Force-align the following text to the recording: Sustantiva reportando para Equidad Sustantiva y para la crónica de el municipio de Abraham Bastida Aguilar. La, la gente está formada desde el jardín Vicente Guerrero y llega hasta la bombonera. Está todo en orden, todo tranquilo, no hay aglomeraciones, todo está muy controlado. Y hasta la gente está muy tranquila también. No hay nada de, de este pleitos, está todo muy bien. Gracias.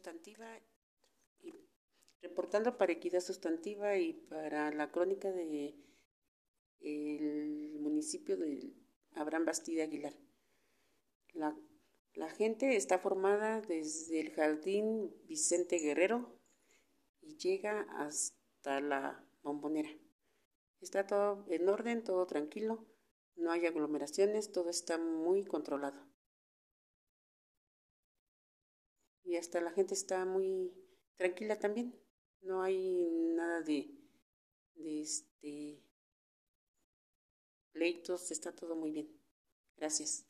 Sustantiva 0.00 0.46
reportando 2.22 2.78
para 2.78 2.92
Equidad 2.92 3.20
Sustantiva 3.20 3.98
y 3.98 4.14
para 4.14 4.72
la 4.72 4.90
crónica 4.90 5.30
de 5.30 5.74
el 6.80 7.78
municipio 7.80 8.38
de 8.38 8.72
Abraham 9.12 9.44
Bastida 9.44 9.84
Aguilar. 9.84 10.14
La, 11.34 11.54
la 12.14 12.30
gente 12.30 12.76
está 12.76 12.98
formada 12.98 13.60
desde 13.60 14.20
el 14.20 14.30
jardín 14.30 15.14
Vicente 15.26 15.76
Guerrero 15.76 16.34
y 17.20 17.36
llega 17.36 17.82
hasta 17.98 18.80
la 18.80 19.22
bombonera. 19.42 19.90
Está 20.80 21.06
todo 21.06 21.44
en 21.50 21.68
orden, 21.68 22.04
todo 22.04 22.26
tranquilo, 22.26 22.86
no 23.36 23.52
hay 23.52 23.66
aglomeraciones, 23.66 24.50
todo 24.50 24.70
está 24.70 24.96
muy 24.96 25.44
controlado. 25.44 26.10
Y 29.30 29.36
hasta 29.36 29.60
la 29.60 29.70
gente 29.70 29.94
está 29.94 30.24
muy 30.24 30.74
tranquila 31.16 31.56
también. 31.56 31.94
No 32.42 32.62
hay 32.62 33.08
nada 33.36 33.62
de, 33.62 33.94
de 34.74 35.02
este 35.02 35.84
pleitos, 37.72 38.32
está 38.32 38.52
todo 38.52 38.74
muy 38.74 38.90
bien. 38.90 39.08
Gracias. 39.76 40.29